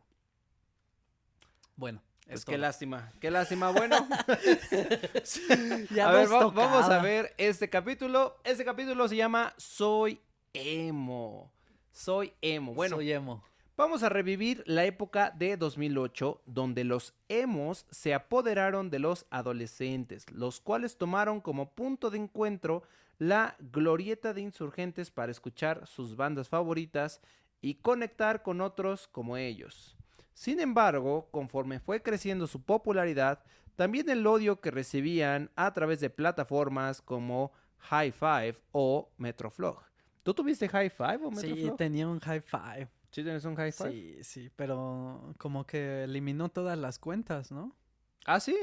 [1.76, 2.56] Bueno, Es todo.
[2.58, 3.70] lástima, qué lástima.
[3.72, 3.96] Bueno,
[5.94, 8.37] Ya a ver, va- vamos a ver este capítulo.
[8.44, 10.20] Este capítulo se llama Soy
[10.52, 11.50] Emo.
[11.90, 12.74] Soy Emo.
[12.74, 13.44] Bueno, Soy emo.
[13.76, 20.30] Vamos a revivir la época de 2008, donde los emos se apoderaron de los adolescentes,
[20.30, 22.82] los cuales tomaron como punto de encuentro
[23.18, 27.20] la glorieta de insurgentes para escuchar sus bandas favoritas
[27.61, 29.96] y conectar con otros como ellos.
[30.34, 33.42] Sin embargo, conforme fue creciendo su popularidad,
[33.76, 39.82] también el odio que recibían a través de plataformas como High Five o Metroflog.
[40.22, 41.76] ¿Tú tuviste High Five o Sí, Metroflog?
[41.76, 42.88] tenía un high five.
[43.10, 43.90] ¿Sí tienes un High Five?
[43.90, 47.76] Sí, sí, pero como que eliminó todas las cuentas, ¿no?
[48.24, 48.56] ¿Ah, sí?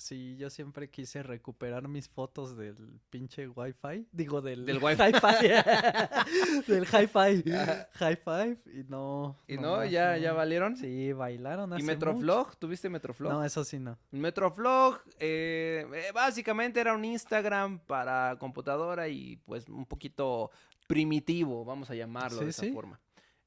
[0.00, 4.08] Sí, yo siempre quise recuperar mis fotos del pinche Wi-Fi.
[4.10, 5.12] Digo, del, Del Wi-Fi.
[6.66, 7.52] Del Hi-Fi.
[7.52, 7.88] Ajá.
[8.00, 8.78] Hi-Fi.
[8.80, 9.36] Y no.
[9.46, 9.84] ¿Y no?
[9.84, 10.16] ¿Ya, no.
[10.16, 10.74] ya valieron?
[10.78, 12.56] Sí, bailaron ¿Y hace Metroflog?
[12.56, 12.88] ¿Tuviste.
[12.88, 13.30] Metroflog?
[13.30, 13.98] No, eso sí no.
[14.10, 20.50] Metroflog eh, eh, básicamente era un Instagram para computadora y pues un poquito
[20.86, 22.72] primitivo, vamos a llamarlo Sí, de esa sí.
[22.72, 22.98] forma.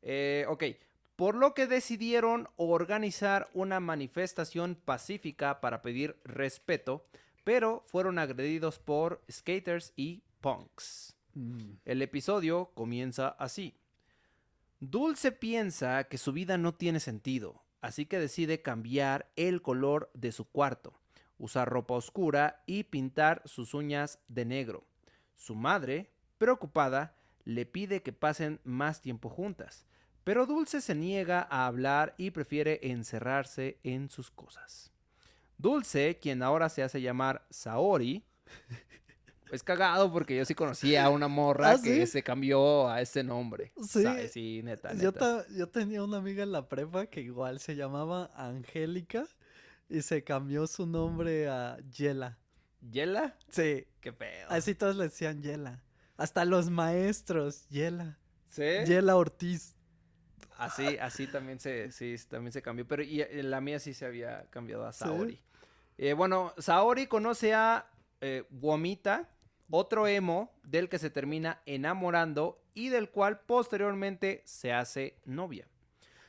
[0.04, 0.64] Eh, ok,
[1.16, 7.06] por lo que decidieron organizar una manifestación pacífica para pedir respeto,
[7.44, 11.16] pero fueron agredidos por skaters y punks.
[11.34, 11.74] Mm.
[11.86, 13.76] El episodio comienza así.
[14.80, 20.32] Dulce piensa que su vida no tiene sentido, así que decide cambiar el color de
[20.32, 20.94] su cuarto,
[21.38, 24.84] usar ropa oscura y pintar sus uñas de negro.
[25.36, 29.86] Su madre, preocupada, le pide que pasen más tiempo juntas,
[30.24, 34.92] pero Dulce se niega a hablar y prefiere encerrarse en sus cosas.
[35.58, 38.24] Dulce, quien ahora se hace llamar Saori,
[39.52, 42.12] es cagado porque yo sí conocía a una morra ¿Ah, que sí?
[42.12, 43.72] se cambió a ese nombre.
[43.88, 44.04] Sí.
[44.04, 45.20] Sa- sí, neta, Yo, neta.
[45.44, 49.26] ta- yo tenía una amiga en la prepa que igual se llamaba Angélica
[49.90, 52.38] y se cambió su nombre a Yela.
[52.92, 53.38] ¿Yela?
[53.50, 54.48] Sí, Qué pedo.
[54.50, 55.84] así todos le decían Yela.
[56.18, 58.18] Hasta los maestros, Yela.
[58.50, 58.64] ¿Sí?
[58.86, 59.76] Yela Ortiz.
[60.58, 62.88] Así, así también se, sí, también se cambió.
[62.88, 65.00] Pero y, eh, la mía sí se había cambiado a ¿Sí?
[65.00, 65.40] Saori.
[65.98, 67.88] Eh, bueno, Saori conoce a
[68.22, 69.30] eh, Womita,
[69.70, 75.68] otro emo del que se termina enamorando y del cual posteriormente se hace novia.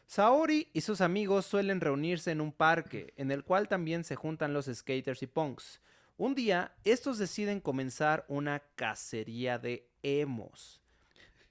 [0.07, 4.53] Saori y sus amigos suelen reunirse en un parque, en el cual también se juntan
[4.53, 5.81] los skaters y punks.
[6.17, 10.84] Un día, estos deciden comenzar una cacería de emos.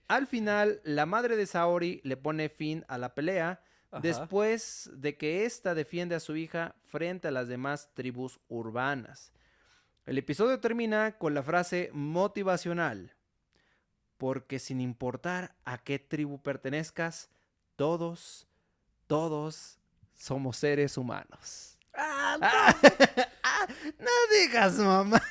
[0.07, 3.61] Al final, la madre de Saori le pone fin a la pelea
[3.91, 4.01] Ajá.
[4.01, 9.31] después de que ésta defiende a su hija frente a las demás tribus urbanas.
[10.05, 13.15] El episodio termina con la frase motivacional,
[14.17, 17.29] porque sin importar a qué tribu pertenezcas,
[17.75, 18.47] todos,
[19.07, 19.79] todos
[20.13, 21.77] somos seres humanos.
[21.93, 22.75] ¡Ah, Ah,
[23.43, 23.67] ah,
[23.99, 25.21] no digas, mamá.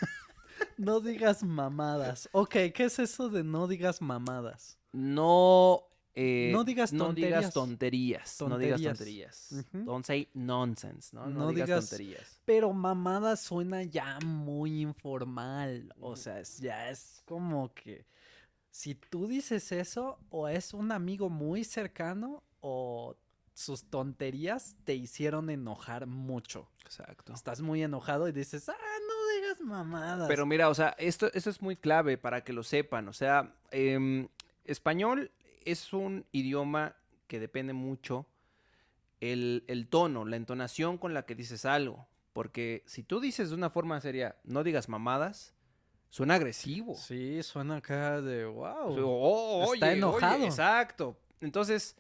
[0.79, 2.29] No digas mamadas.
[2.33, 4.79] Ok, ¿qué es eso de no digas mamadas?
[4.93, 5.83] No,
[6.15, 8.37] eh, No digas no digas tonterías.
[8.37, 8.41] tonterías.
[8.49, 9.49] No digas Tonterías.
[9.49, 9.85] tonterías.
[9.87, 11.27] Don't say nonsense, ¿no?
[11.27, 12.41] No, No digas, digas- tonterías.
[12.45, 15.95] Pero mamada suena ya muy informal.
[16.01, 18.07] O sea, es- ya es como que
[18.71, 23.17] si tú dices eso, o es un amigo muy cercano, o
[23.55, 26.69] sus tonterías te hicieron enojar mucho.
[26.85, 27.33] Exacto.
[27.35, 28.92] Estás muy enojado y dices, ah,
[29.63, 30.29] mamadas.
[30.29, 33.09] Pero mira, o sea, esto, esto es muy clave para que lo sepan.
[33.09, 34.29] O sea, em,
[34.65, 35.31] español
[35.65, 36.97] es un idioma
[37.27, 38.27] que depende mucho
[39.21, 42.07] el, el tono, la entonación con la que dices algo.
[42.33, 45.55] Porque si tú dices de una forma seria, no digas mamadas,
[46.11, 46.95] suena agresivo.
[46.95, 48.87] Sí, suena acá de wow.
[48.91, 50.45] O sea, "Oh, Está oye, oye", enojado.
[50.45, 51.17] exacto.
[51.41, 51.97] Entonces,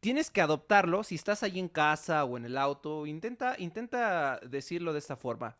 [0.00, 1.04] tienes que adoptarlo.
[1.04, 5.56] Si estás ahí en casa o en el auto, intenta, intenta decirlo de esta forma.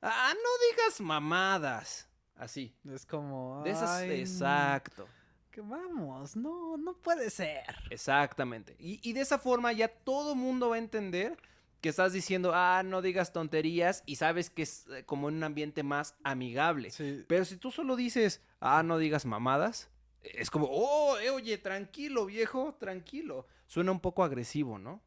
[0.00, 2.08] Ah, no digas mamadas.
[2.36, 2.74] Así.
[2.92, 3.62] Es como.
[3.64, 5.08] De esas, "Ay, exacto.
[5.50, 7.64] Que vamos, no, no puede ser.
[7.90, 8.76] Exactamente.
[8.78, 11.36] Y, y de esa forma ya todo mundo va a entender
[11.80, 15.44] que estás diciendo, ah, no digas tonterías y sabes que es eh, como en un
[15.44, 16.90] ambiente más amigable.
[16.90, 17.24] Sí.
[17.28, 19.88] Pero si tú solo dices, ah, no digas mamadas,
[20.22, 23.46] es como, oh, eh, oye, tranquilo, viejo, tranquilo.
[23.66, 25.00] Suena un poco agresivo, ¿no?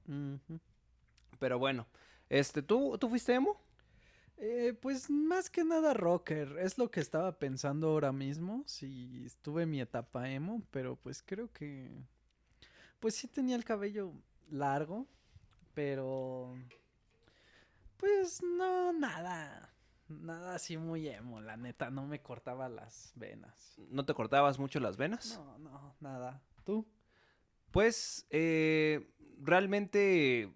[1.40, 1.88] Pero bueno,
[2.30, 3.60] este, ¿tú, ¿tú fuiste emo?
[4.44, 9.64] Eh, pues más que nada rocker, es lo que estaba pensando ahora mismo, si estuve
[9.64, 11.92] en mi etapa emo, pero pues creo que,
[13.00, 14.14] pues sí tenía el cabello
[14.50, 15.06] largo,
[15.76, 16.56] pero,
[17.98, 19.76] pues no, nada,
[20.10, 23.80] nada así muy emo, la neta, no me cortaba las venas.
[23.92, 25.38] ¿No te cortabas mucho las venas?
[25.38, 26.42] No, no, nada.
[26.64, 26.88] ¿Tú?
[27.70, 29.08] Pues eh,
[29.40, 30.52] realmente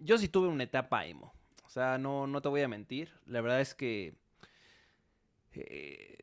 [0.00, 1.32] yo sí tuve una etapa emo.
[1.78, 3.08] Sea, no, no te voy a mentir.
[3.26, 4.14] La verdad es que
[5.52, 6.18] eh,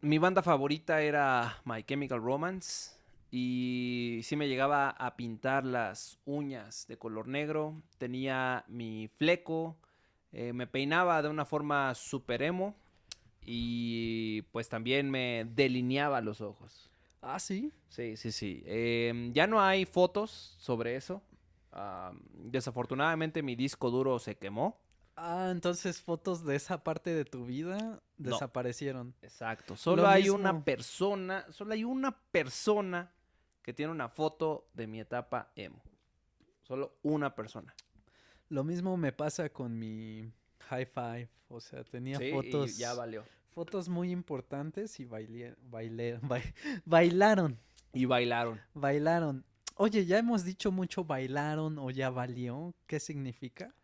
[0.00, 2.92] mi banda favorita era My Chemical Romance.
[3.30, 9.76] y sí me llegaba a pintar las uñas de color negro, tenía mi fleco,
[10.32, 12.76] eh, me peinaba de una forma super emo
[13.42, 16.90] y pues también me delineaba los ojos.
[17.22, 17.72] Ah, sí.
[17.88, 18.62] Sí, sí, sí.
[18.66, 21.22] Em, ya no hay fotos sobre eso.
[22.32, 24.80] Desafortunadamente mi disco duro se quemó.
[25.16, 27.78] Ah, entonces fotos de esa parte de tu vida
[28.18, 28.30] No.
[28.30, 29.14] desaparecieron.
[29.22, 29.76] Exacto.
[29.76, 33.12] Solo Lo hay una persona, solo hay una persona
[33.62, 35.80] que tiene una foto de mi etapa emo.
[36.62, 37.74] Solo una persona.
[38.48, 40.30] Lo mismo me pasa con mi
[40.68, 41.28] high five.
[41.48, 43.24] O sea, tenía Sí, fotos, y ya valió.
[43.50, 47.58] fotos muy importantes y bailé, bailé, bai- bailaron,
[47.92, 48.60] Y bailaron.
[48.74, 49.44] bailaron.
[49.76, 52.74] Oye, ya hemos dicho mucho bailaron o ya valió.
[52.86, 53.74] ¿Qué significa?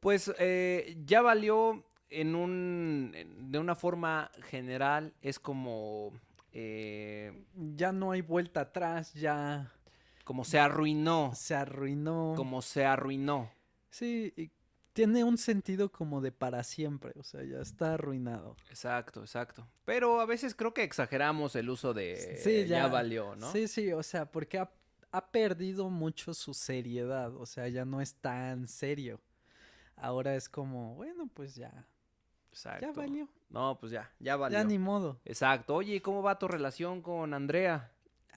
[0.00, 3.14] Pues eh, ya valió en un,
[3.50, 6.12] de una forma general, es como,
[6.52, 7.32] eh,
[7.74, 9.72] Ya no hay vuelta atrás, ya
[10.24, 12.34] como se arruinó, se arruinó.
[12.36, 13.50] como se arruinó.
[13.90, 14.50] Sí, y
[14.92, 18.56] tiene un sentido como de para siempre, o sea, ya está arruinado.
[18.68, 19.66] Exacto, exacto.
[19.86, 22.86] Pero a veces creo que exageramos el uso de Sí, ya, ya.
[22.88, 23.50] valió, ¿no?
[23.50, 24.58] Sí, sí, o sea, porque
[25.12, 29.20] ha, perdido mucho su seriedad, o sea, ya no es tan serio.
[29.96, 31.86] Ahora es como, bueno, pues ya,
[32.50, 32.86] Exacto.
[32.86, 34.58] ya valió, No, pues ya, ya valió.
[34.58, 35.20] ya ni modo.
[35.24, 35.74] Exacto.
[35.76, 37.90] Oye, ¿y ¿cómo va tu relación con Andrea?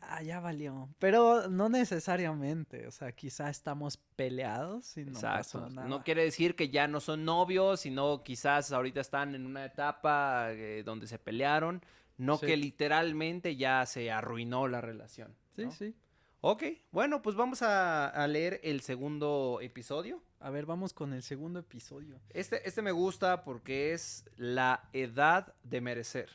[0.08, 0.88] Ah, ya valió.
[1.00, 5.38] Pero no necesariamente, o sea, quizá estamos peleados y no Exacto.
[5.62, 5.88] pasó nada.
[5.88, 10.52] No quiere decir que ya no son novios, sino quizás ahorita están en una etapa
[10.52, 11.82] eh, donde se pelearon.
[12.18, 12.46] No Sí.
[12.46, 15.36] que literalmente ya se arruinó la relación.
[15.56, 15.96] Sí, sí.
[16.41, 20.24] Ok, bueno, pues vamos a, a leer el segundo episodio.
[20.39, 22.19] A ver, vamos con el segundo episodio.
[22.30, 26.30] Este, este me gusta porque es la edad de merecer.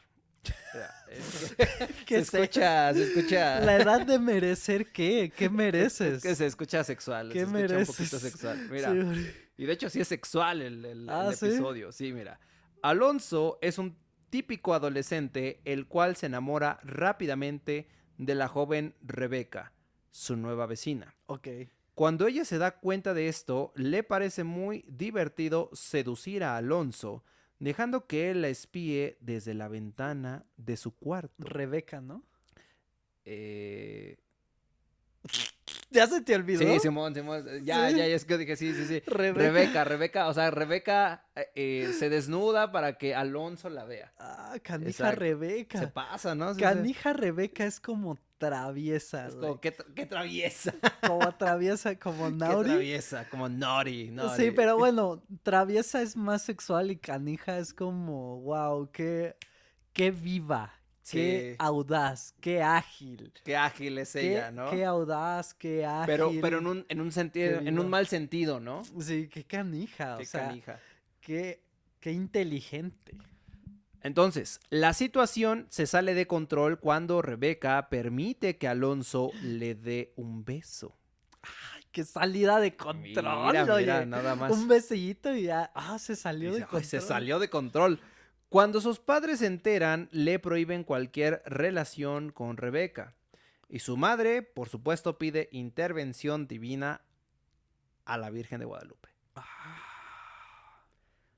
[1.10, 3.60] Es que- ¿Qué se escucha, se escucha.
[3.60, 5.32] La edad de merecer qué?
[5.36, 6.14] ¿Qué mereces?
[6.16, 7.28] Es que se escucha sexual.
[7.28, 7.88] ¿Qué se escucha mereces?
[7.88, 8.68] un poquito sexual.
[8.68, 11.46] Mira, Sí, y de hecho sí es sexual el, el- el Ah, ¿sí?
[11.46, 11.92] episodio.
[11.92, 12.40] Sí, mira.
[12.82, 13.96] Alonso es un
[14.30, 17.86] típico adolescente el cual se enamora rápidamente
[18.16, 19.72] de la joven Rebeca,
[20.10, 21.14] su nueva vecina.
[21.26, 21.48] Ok.
[21.94, 27.24] Cuando ella se da cuenta de esto, le parece muy divertido seducir a Alonso,
[27.58, 31.34] dejando que él la espíe desde la ventana de su cuarto.
[31.38, 32.24] Rebeca, ¿no?
[33.24, 34.16] Eh,
[35.92, 36.60] ¿Ya se te olvidó?
[36.60, 37.44] Sí, Simón, Simón.
[37.64, 37.96] Ya, Sí.
[37.96, 39.00] ya, ya es que dije sí, sí, sí.
[39.06, 39.38] Rebeca.
[39.42, 44.12] Rebeca, Rebeca, o sea, Rebeca eh, eh, se desnuda para que Alonso la vea.
[44.18, 45.14] Ah, canija Exacto.
[45.14, 45.90] Se Rebeca.
[45.92, 46.50] pasa, ¿no?
[46.50, 46.60] Sí, sí.
[46.64, 50.72] Canija Rebeca es como traviesa, Es como, qué, qué traviesa.
[51.06, 52.68] Como traviesa, como Qué Nauri.
[52.70, 54.12] traviesa, como naughty.
[54.36, 59.36] Sí, pero bueno, traviesa es más sexual y canija es como, wow, qué,
[59.92, 60.72] qué viva,
[61.10, 61.56] qué Sí.
[61.58, 63.32] audaz, qué ágil.
[63.44, 64.70] Qué ágil es Qué, ella, ¿no?
[64.70, 66.06] qué audaz, qué ágil.
[66.06, 68.82] Pero, pero en un, en un sentido, en un mal sentido, ¿no?
[69.00, 70.80] Sí, qué canija, Qué o sea, canija.
[71.20, 71.62] qué,
[72.00, 73.16] qué inteligente.
[74.02, 80.44] Entonces, la situación se sale de control cuando Rebeca permite que Alonso le dé un
[80.44, 80.96] beso.
[81.42, 84.06] Ay, qué salida de control, Mira, mira, oye.
[84.06, 84.52] nada más.
[84.52, 86.84] Un besillito y ya, ah, se salió Dice, de "Ay, control.
[86.84, 88.00] se salió de control.
[88.50, 93.14] Cuando sus padres se enteran, le prohíben cualquier relación con Rebeca.
[93.68, 97.00] Y su madre, por supuesto, pide intervención divina
[98.04, 99.08] a la Virgen de Guadalupe.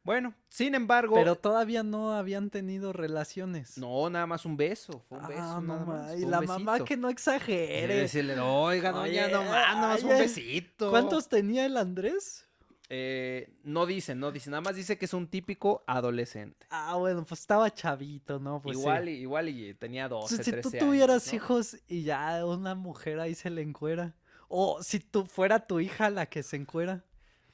[0.05, 3.79] Bueno, sin embargo, Pero todavía no habían tenido relaciones.
[3.79, 5.05] no, nada más un beso.
[5.09, 5.41] Fue un beso.
[5.43, 7.95] ah, no nada ma- más, Y la mamá que no exagere.
[7.95, 10.91] decirle, oiga, no Oye, más, nada más un besito.
[10.91, 12.49] ¿Cuántos tenía el Andrés?
[12.95, 16.67] Eh, no dice, no dice, nada más dice que es un típico adolescente.
[16.69, 18.61] Ah, bueno, pues estaba chavito, ¿no?
[18.61, 18.83] Pues sí.
[18.83, 21.37] igual, y, igual y tenía 12, Si, si 13 tú años, tuvieras ¿no?
[21.37, 24.15] hijos y ya una mujer ahí se le encuera.
[24.49, 27.03] O si tú fuera tu hija la que se encuera.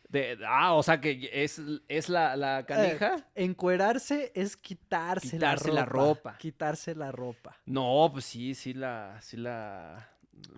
[0.09, 3.29] De- ah, o sea que es, es la, la canija.
[3.37, 6.37] Encuerarse es quitarse, Quitarse la la ropa.
[6.38, 7.57] Quitarse la ropa.
[7.64, 10.11] No, pues sí, sí la, sí la,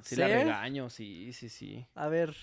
[0.03, 0.33] sí la ¿Sí?
[0.33, 1.87] regaño, sí, sí, sí.
[1.95, 2.35] A ver,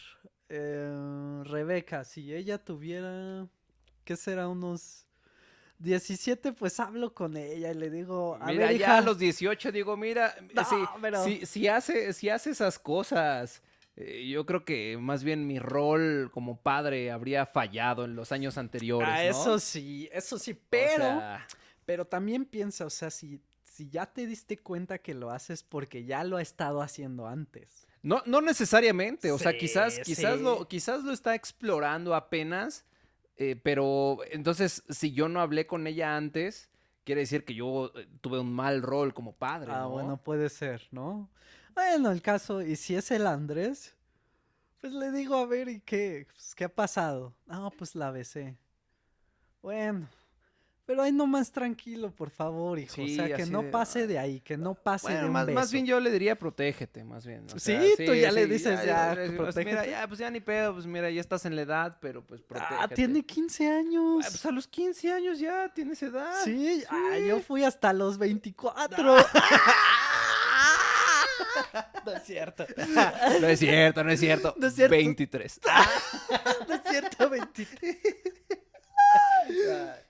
[0.49, 3.47] eh, Rebeca, si ella tuviera,
[4.03, 4.47] ¿qué será?
[4.47, 5.05] Unos
[5.79, 9.19] 17, pues hablo con ella y le digo, a Mira, ver, ya hija, a los
[9.19, 13.61] 18 digo, mira, No, si, pero- si, si hace, si hace esas cosas,
[13.95, 18.57] eh, yo creo que más bien mi rol como padre habría fallado en los años
[18.57, 19.29] anteriores, Ah, ¿no?
[19.29, 21.47] eso sí, eso sí, O pero, sea,
[21.85, 26.05] pero también piensa, o sea, si, si ya te diste cuenta que lo haces porque
[26.05, 27.86] ya lo ha estado haciendo antes.
[28.07, 30.43] No, no necesariamente, o sea, quizás, quizás, sí.
[30.43, 32.85] lo, quizás lo está explorando apenas,
[33.35, 36.69] eh, pero entonces, si yo no hablé con ella antes,
[37.03, 39.73] quiere decir que yo eh, tuve un mal rol como padre.
[39.73, 39.89] Ah, ¿no?
[39.89, 41.29] bueno, puede ser, ¿no?
[41.75, 43.93] Bueno, el caso, y si es el Andrés,
[44.79, 46.27] pues le digo, a ver, ¿y qué?
[46.31, 47.35] Pues, ¿Qué ha pasado?
[47.45, 48.55] No, pues la besé.
[49.61, 50.07] Bueno,
[50.87, 52.95] pero ahí nomás tranquilo, por favor, hijo.
[52.95, 55.45] Sí, o sea, que no de, pase de ahí, que no pase de un más,
[55.49, 57.45] más bien yo le diría protégete, más bien.
[57.53, 60.85] o Sí, tú ya le dices, ya, pues, Mira, ya, pues ya ni pedo, pues
[60.85, 62.75] mira, ya estás en la edad, pero pues protégete.
[62.79, 64.25] Ah, tiene 15 años.
[64.25, 66.41] Ah, pues a los 15 años ya tienes edad.
[66.45, 69.17] Sí, ah, yo fui hasta los 24.
[72.05, 72.65] no es cierto.
[73.41, 74.55] No es cierto, no es cierto.
[74.57, 74.95] No es cierto.
[74.95, 75.59] 23.
[76.67, 77.97] No es cierto, 23.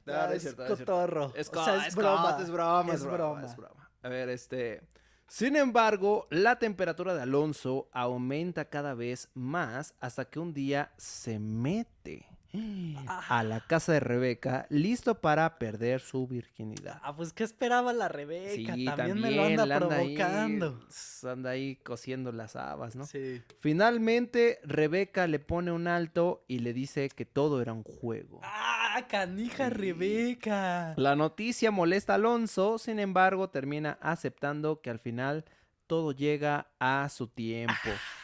[0.06, 0.93] No, No, no es es cierto, no es cierto.
[0.93, 1.34] cotorro.
[1.36, 2.38] Es, o co- sea, es, es broma.
[2.41, 3.45] Es broma, broma.
[3.45, 3.91] es broma.
[4.04, 4.82] A ver, este.
[5.28, 11.38] Sin embargo, la temperatura de Alonso aumenta cada vez más hasta que un día se
[11.39, 12.26] mete
[13.07, 16.99] a la casa de Rebeca listo para perder su virginidad.
[17.03, 18.73] Ah, pues ¿qué esperaba la Rebeca?
[18.75, 20.79] Sí, también, me lo anda provocando.
[21.23, 23.05] anda ahí cosiendo las habas, ¿no?
[23.05, 23.41] Sí.
[23.59, 28.41] Finalmente, Rebeca le pone un alto y le dice que todo era un juego.
[28.43, 29.73] Ah, canija Sí.
[29.73, 30.93] Rebeca.
[30.97, 35.45] La noticia molesta a Alonso, sin embargo, termina aceptando que al final
[35.85, 37.73] todo llega a su tiempo,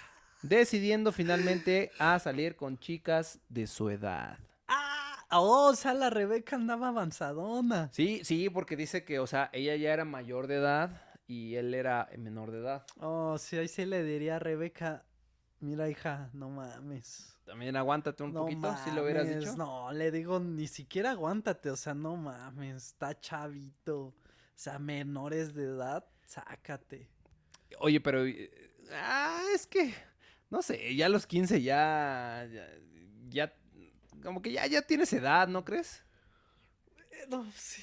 [0.43, 4.37] decidiendo finalmente a salir con chicas de su edad.
[4.67, 7.89] Ah, oh, o sea, la Rebeca andaba avanzadona.
[7.91, 11.73] Sí, sí, porque dice que, o sea, ella ya era mayor de edad y él
[11.73, 12.85] era menor de edad.
[12.99, 15.05] Oh, sí, ahí sí le diría a Rebeca,
[15.59, 17.29] mira hija, no mames.
[17.45, 19.55] También aguántate un no poquito, si lo hubieras dicho.
[19.57, 23.99] No, le digo, ni siquiera aguántate, o sea, no mames, está chavito.
[24.05, 24.13] O
[24.55, 27.09] sea, menores de edad, sácate.
[27.79, 28.25] Oye, pero...
[28.25, 28.51] eh,
[28.91, 29.93] Ah, es que...
[30.53, 32.47] No sé, ya a los 15 ya...
[32.53, 32.67] Ya...
[33.47, 33.53] ya-
[34.21, 36.03] como que ya, ya tienes edad, ¿no crees?
[37.11, 37.81] Eh, No, sí,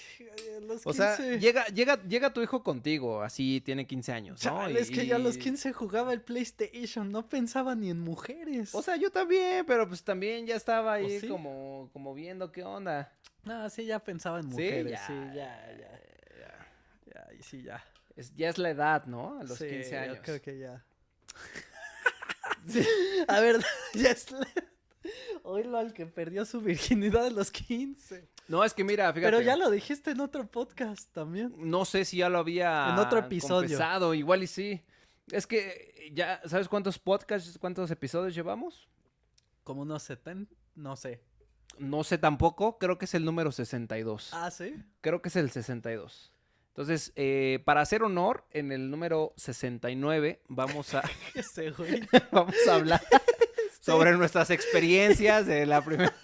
[0.57, 1.41] a los O sea, 15.
[1.41, 4.51] llega, llega, llega tu hijo contigo, así tiene 15 años, ¿no?
[4.51, 7.99] Chale, es que ya a los Y- 15 jugaba el PlayStation, no pensaba ni en
[7.99, 8.73] mujeres.
[8.75, 11.27] O sea, yo también, pero pues también ya estaba ahí sí?
[11.29, 13.13] como, como viendo qué onda.
[13.43, 16.01] no, sí, ya pensaba en Sí, mujeres, ya, sí, ya, ya,
[16.39, 16.69] ya.
[17.15, 17.85] ya, y sí, ya.
[18.17, 19.41] Es, ya es la edad, ¿no?
[19.41, 20.17] A los Sí, 15 años.
[20.19, 20.85] Yo creo que ya.
[23.29, 23.61] A ver,
[23.95, 24.47] ya es la...
[25.43, 28.29] Oílo al que perdió su virginidad a los 15.
[28.49, 29.31] No, es que mira, fíjate.
[29.33, 31.55] Pero ya lo dijiste en otro podcast también.
[31.57, 33.63] No sé si ya lo había En otro episodio.
[33.63, 34.85] confesado, igual y sí.
[35.31, 38.89] Es que ya, ¿sabes cuántos podcasts, cuántos episodios llevamos?
[39.65, 41.23] Como unos 70, no sé.
[41.79, 44.31] No sé tampoco, creo que es el número 62.
[44.35, 44.75] Ah, sí.
[45.01, 46.33] Creo que es el 62.
[46.71, 51.03] Entonces, eh, para hacer honor, en el número 69 vamos a,
[51.35, 52.01] Ese güey.
[52.33, 53.01] vamos a hablar
[53.81, 56.15] sobre nuestras experiencias de la primera...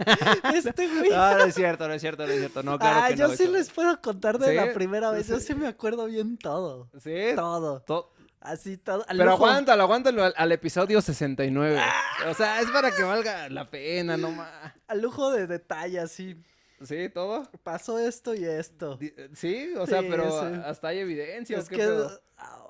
[0.54, 1.11] Este güey.
[1.11, 2.62] No, no es cierto, no es cierto, no es cierto.
[2.62, 4.54] No, claro ah, que yo no, sí eso- les puedo contar de ¿Sí?
[4.54, 5.26] la primera vez.
[5.28, 5.54] Yo Sí.
[5.54, 6.90] me acuerdo bien todo.
[7.02, 7.80] Sí, Todo.
[7.82, 9.04] to- Así todo.
[9.09, 9.35] Pero lujo.
[9.46, 11.78] aguántalo, aguántalo al, al episodio 69.
[11.80, 11.92] Ah.
[12.28, 14.48] O sea, es para que valga la pena, no más.
[14.87, 16.37] Al lujo de detalle, así.
[16.84, 17.08] ¿Sí?
[17.08, 17.50] ¿Todo?
[17.62, 18.96] Pasó esto y esto.
[18.96, 20.60] Di- Sí, o sea, Sí, pero sí.
[20.64, 21.56] hasta hay evidencia.
[21.56, 21.76] ¿o Es que.
[21.78, 22.20] pedo?
[22.36, 22.66] Ah,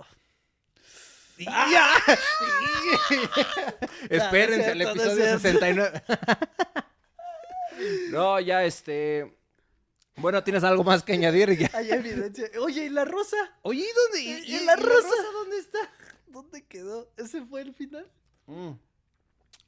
[1.38, 1.90] ¡Ya!
[4.08, 5.38] Espérense, el episodio cierto.
[5.40, 6.02] 69.
[8.10, 9.36] no, ya este.
[10.16, 11.56] Bueno, tienes algo más que añadir.
[11.58, 11.70] Ya.
[11.74, 12.48] Hay evidencia.
[12.60, 13.36] Oye, ¿y la rosa?
[13.62, 14.20] Oye, ¿y dónde?
[14.22, 15.14] ¿Y, y la rosa?
[15.32, 15.78] dónde está?
[16.28, 17.10] ¿Dónde quedó?
[17.18, 18.10] ¿Ese fue el final?
[18.46, 18.72] Mm.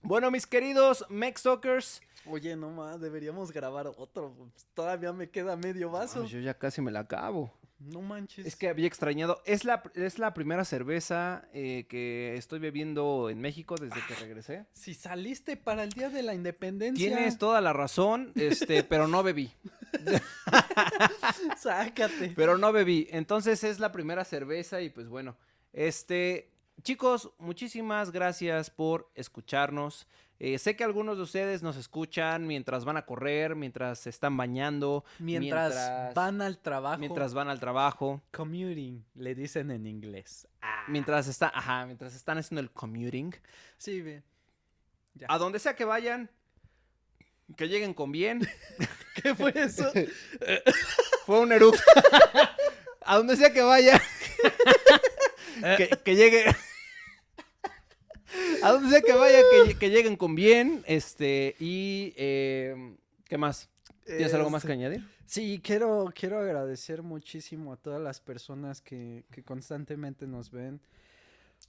[0.02, 2.00] Bueno, mis queridos Mextalkers.
[2.26, 4.34] Oye, no más, deberíamos grabar otro.
[4.74, 6.22] Todavía me queda medio vaso.
[6.22, 7.52] Ay, yo ya casi me la acabo.
[7.78, 8.44] No manches.
[8.44, 9.40] Es que había extrañado.
[9.44, 14.66] Es la, es la primera cerveza eh, que estoy bebiendo en México desde que regresé.
[14.72, 17.06] Si saliste para el día de la independencia.
[17.06, 19.52] Tienes toda la razón, este, pero no bebí.
[21.56, 22.32] Sácate.
[22.34, 23.06] Pero no bebí.
[23.10, 25.36] Entonces es la primera cerveza y pues bueno.
[25.72, 26.50] Este,
[26.82, 30.08] chicos, muchísimas gracias por escucharnos.
[30.40, 34.36] Eh, sé que algunos de ustedes nos escuchan mientras van a correr, mientras se están
[34.36, 36.98] bañando, Mientras, mientras- van al trabajo.
[36.98, 40.46] mientras van al trabajo, Commuting, le dicen en inglés.
[40.62, 43.34] Ah, mientras está, ajá, mientras están haciendo el commuting.
[43.78, 44.22] sí, bien.
[45.14, 45.26] Ya.
[45.28, 46.30] A donde sea que vayan,
[47.56, 48.46] que lleguen con bien.
[49.20, 49.90] ¿Qué fue eso?
[51.26, 51.82] Fue un eructo.
[53.02, 54.00] A donde sea que vaya.
[55.76, 56.44] que, que llegue.
[58.68, 60.82] A donde sea que vaya, que, que lleguen con bien.
[60.86, 62.12] Este, y.
[62.16, 63.68] eh, ¿Qué más?
[64.04, 65.08] ¿Tienes algo más que Este, añadir?
[65.26, 70.80] Sí, quiero, quiero agradecer muchísimo a todas las personas que, que constantemente nos ven.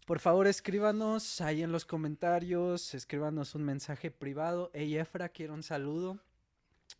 [0.05, 4.71] Por favor, escríbanos ahí en los comentarios, escríbanos un mensaje privado.
[4.73, 6.19] Hey, Efra, quiero un saludo.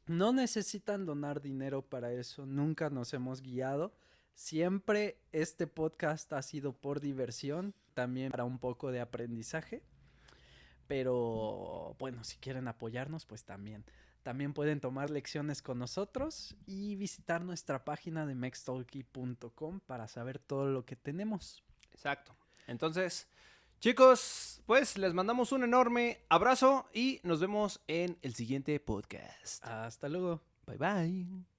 [0.05, 3.93] No necesitan donar dinero para eso, nunca nos hemos guiado.
[4.33, 9.81] Siempre este podcast ha sido por diversión, también para un poco de aprendizaje.
[10.89, 13.85] Pero bueno, si quieren apoyarnos, pues también.
[14.23, 20.65] También pueden tomar lecciones con nosotros y visitar nuestra página de mextalky.com para saber todo
[20.65, 21.63] lo que tenemos.
[21.93, 22.35] Exacto.
[22.65, 23.27] Entonces,
[23.79, 29.63] chicos, pues les mandamos un enorme abrazo y nos vemos en el siguiente podcast.
[29.63, 30.41] Hasta luego.
[30.65, 31.58] Bye bye.